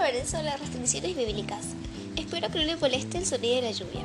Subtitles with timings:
[0.00, 1.66] hablaré sobre las restricciones bíblicas.
[2.16, 4.00] Espero que no le moleste el sonido de la lluvia.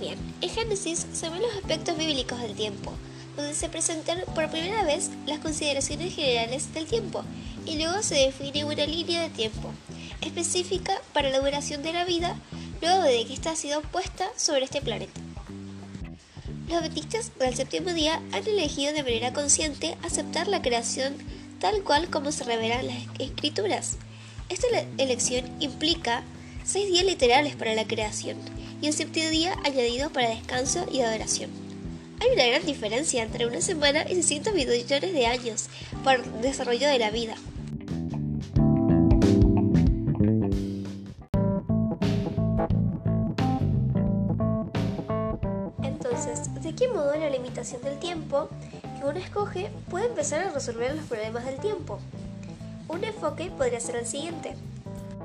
[0.00, 2.92] Bien, en Génesis se ven los aspectos bíblicos del tiempo,
[3.36, 7.22] donde se presentan por primera vez las consideraciones generales del tiempo
[7.64, 9.70] y luego se define una línea de tiempo
[10.20, 12.36] específica para la duración de la vida
[12.80, 15.20] luego de que ésta ha sido puesta sobre este planeta.
[16.68, 21.14] Los adventistas del séptimo día han elegido de manera consciente aceptar la creación
[21.60, 23.98] tal cual como se revelan las escrituras.
[24.48, 24.68] Esta
[24.98, 26.22] elección implica
[26.64, 28.36] seis días literales para la creación
[28.80, 31.50] y el séptimo día añadido para descanso y adoración.
[32.20, 35.68] Hay una gran diferencia entre una semana y 600 millones de años
[36.04, 37.34] para el desarrollo de la vida.
[45.82, 48.48] Entonces, ¿de qué modo la limitación del tiempo
[49.00, 51.98] que uno escoge puede empezar a resolver los problemas del tiempo?
[52.88, 54.54] Un enfoque podría ser el siguiente.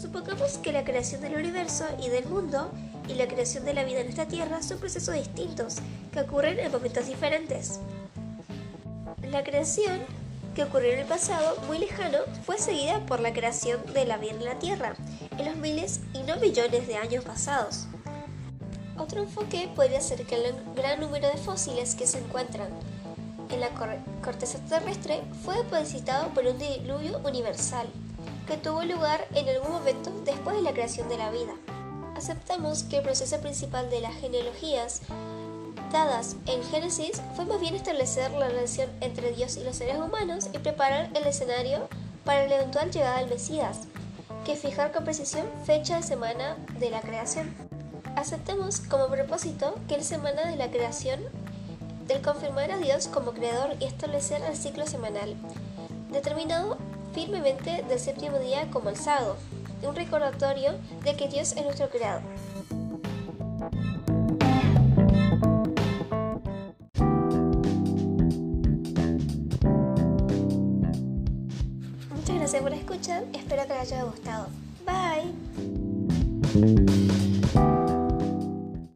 [0.00, 2.70] Supongamos que la creación del universo y del mundo
[3.08, 5.76] y la creación de la vida en esta tierra son procesos distintos
[6.12, 7.80] que ocurren en momentos diferentes.
[9.30, 10.00] La creación
[10.54, 14.32] que ocurrió en el pasado muy lejano fue seguida por la creación de la vida
[14.32, 14.94] en la tierra
[15.38, 17.86] en los miles y no millones de años pasados.
[18.98, 22.68] Otro enfoque podría ser que el gran número de fósiles que se encuentran
[23.52, 23.70] en la
[24.22, 27.86] corteza terrestre fue depositado por un diluvio universal
[28.46, 31.52] que tuvo lugar en algún momento después de la creación de la vida.
[32.16, 35.02] Aceptamos que el proceso principal de las genealogías
[35.90, 40.48] dadas en Génesis fue más bien establecer la relación entre Dios y los seres humanos
[40.52, 41.88] y preparar el escenario
[42.24, 43.80] para la eventual llegada del Mesías,
[44.44, 47.54] que fijar con precisión fecha de semana de la creación.
[48.16, 51.20] Aceptemos como propósito que la semana de la creación
[52.06, 55.34] del confirmar a Dios como creador y establecer el ciclo semanal,
[56.10, 56.78] determinado
[57.14, 59.36] firmemente del séptimo día como el sábado,
[59.82, 60.72] un recordatorio
[61.04, 62.22] de que Dios es nuestro creador.
[72.14, 74.46] Muchas gracias por escuchar, espero que les haya gustado.
[74.86, 75.32] Bye.